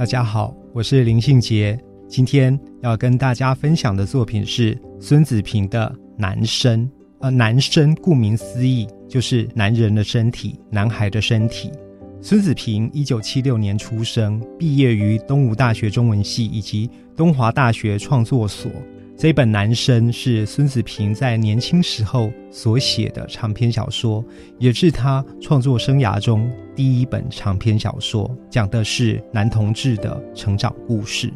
[0.00, 1.78] 大家好，我是林信杰。
[2.08, 6.86] 今天要跟大家分享的作品是孙子平的《男生》。
[7.18, 11.70] 呃，男生顾名思义就是男人的身体，男孩的身体。
[12.22, 18.72] 孙子平一九七六年出生，毕业于东吴大学中文系以及东华大学创作所。
[19.20, 24.24] 这本《男生》是孙子平在年轻时候所写的长篇小说，
[24.56, 31.30] 也是他创作生涯中第一本长篇小说，讲的是男同志的成长故事。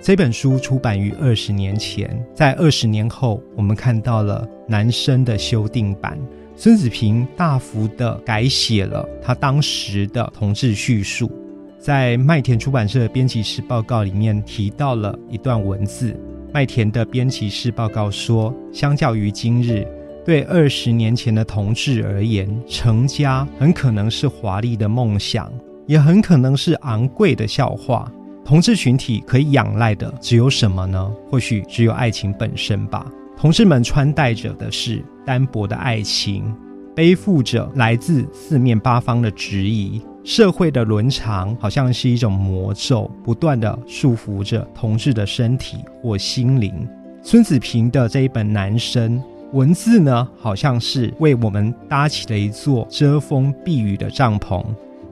[0.00, 6.18] 这本书出版于二十年前，在二十年后，我们看到了《男生》的修订版。
[6.56, 11.30] 孙子平大幅的改写了他当时的同志叙述，
[11.78, 16.18] 在麦田出版社编辑室报告里面提到了一段文字。
[16.52, 19.86] 麦田的编辑室报告说，相较于今日，
[20.24, 25.52] 对二十年前的同志而言，成家很可能是华丽的梦想，
[25.86, 28.10] 也很可能是昂贵的笑话。
[28.44, 31.12] 同志群体可以仰赖的只有什么呢？
[31.28, 33.06] 或许只有爱情本身吧。
[33.36, 36.54] 同志们穿戴着的是单薄的爱情，
[36.94, 40.00] 背负着来自四面八方的质疑。
[40.26, 46.84] 社会的伦常好像是一种魔咒，不断的束缚着同志的身体或心灵。
[47.22, 49.20] 孙子平的这一本《男生》
[49.52, 54.64] 文字呢，好像是为我们搭起了一座遮风避雨的帐篷，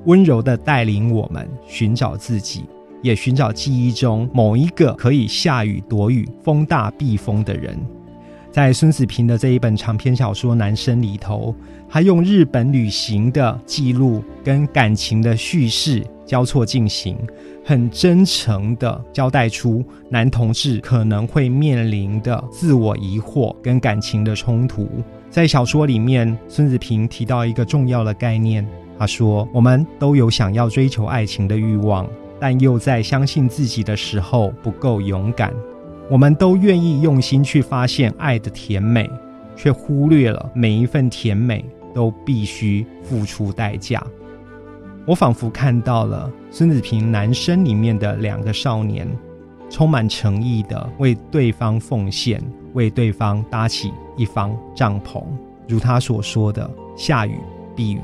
[0.06, 2.64] 温柔的带领我们寻找自己，
[3.00, 7.78] 也寻找记忆中某一个可以下雨躲雨、风大避风的人。
[8.54, 11.52] 在孙子平的这一本长篇小说《男生》里头，
[11.88, 17.18] 他用日本旅行的记录跟感情的叙事交错进行，
[17.64, 24.88] 很真诚的交代出男同志可能会面临的自我疑惑跟感情的冲突。
[25.28, 28.64] 在小说里面，孙子平提到一个重要的概念，
[28.96, 35.52] 他说：“我们都有想要追求爱情的欲望，但又在相信自己的时候不够勇敢。”
[36.10, 39.10] 我们都愿意用心去发现爱的甜美，
[39.56, 44.04] 却忽略了每一份甜美都必须付出代价。
[45.06, 49.08] 我仿佛看到了《孙子平男生》里面的两个少年，
[49.70, 52.42] 充满诚意的为对方奉献，
[52.74, 55.22] 为对方搭起一方帐篷。
[55.66, 57.38] 如他所说的：“下雨
[57.74, 58.00] 避雨，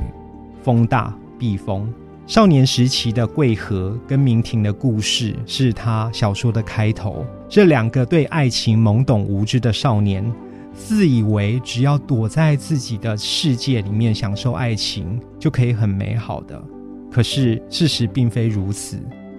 [0.62, 1.92] 风大避风。”
[2.26, 7.24] 少年时期的桂和跟明婷的故事是他小说的开头。
[7.50, 10.24] 这两个对爱情懵懂无知的少年，
[10.72, 16.62] 自以为只要躲在自己的世界里面享受爱情，就可以很美好的。
[17.10, 18.96] 可是事实并非如此。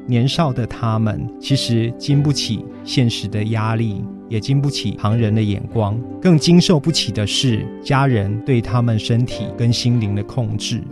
[0.08, 10.84] 年少的他们其实经不起现实的压力，也经不起旁人的眼光，更经受不起的是家人对他们身体跟心灵的控制。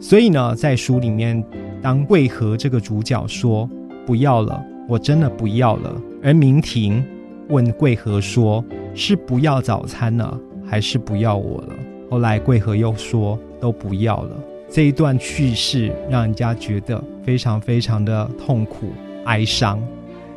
[0.00, 1.40] 所以呢，在书里面，
[1.80, 3.70] 当桂和这个主角说
[4.04, 7.04] “不要了，我真的不要了”，而明婷
[7.50, 8.64] 问桂和说
[8.96, 11.74] ：“是不要早餐了，还是不要我了？”
[12.10, 14.40] 后来桂和又说：“都不要了。”
[14.72, 18.90] 这一段叙事让人家觉得非常非常的痛苦
[19.26, 19.78] 哀伤。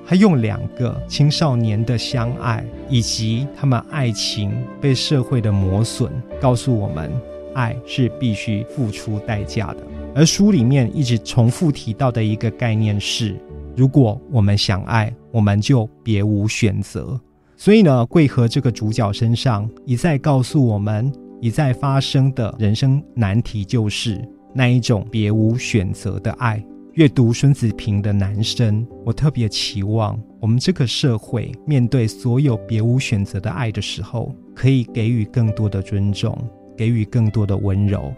[0.06, 6.12] 他用两个青少年的相爱，以及他们爱情被社会的磨损，
[6.42, 7.10] 告诉我们。
[7.54, 9.78] 爱是必须付出代价的，
[10.14, 13.36] 而书里面一直重复提到的一个概念是：
[13.78, 17.18] 如果我们想爱，我们就别无选择。
[17.56, 21.10] 所以呢，桂和这个主角身上一再告诉我们，
[21.40, 24.20] 一再发生的人生难题就是
[24.54, 26.62] 那一种别无选择的爱。
[26.94, 36.36] 阅读孙子平的男生，我特别期望我们这个社会面对所有别无选择的爱的时候，可以给予更多的尊重。
[36.76, 38.14] 给予更多的温柔。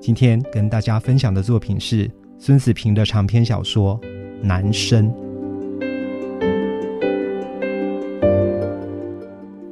[0.00, 2.08] 今天跟大家分享的作品是
[2.38, 4.00] 孙子平的长篇小说
[4.46, 5.10] 《男生》，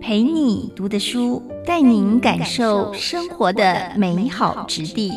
[0.01, 5.13] 陪你读的书，带您感受生活的美好之地。